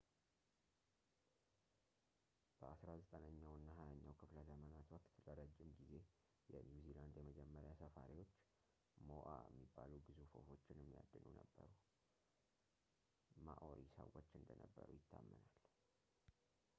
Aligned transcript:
በአስራ 2.59 2.87
ዘጠነኛው 3.01 3.51
እና 3.57 3.67
ሃያኛው 3.79 4.15
ክፍለ 4.21 4.37
ዘመናት 4.47 4.87
ወቅት 4.95 5.11
ለረጅም 5.25 5.69
ጊዜ 5.79 5.93
የኒው 6.53 6.79
ዚላንድ 6.85 7.13
የመጀመሪያ 7.21 7.73
ሰፋሪዎች 7.83 8.31
ሞኣ 9.11 9.27
የሚባሉ 9.51 9.91
ግዙፍ 10.09 10.33
ወፎችን 10.39 10.81
የሚያድኑ 10.85 11.27
ማኦሪ 13.49 13.83
ሰዎች 14.01 14.31
እንደነበሩ 14.43 14.89
ይታመናል 15.01 15.53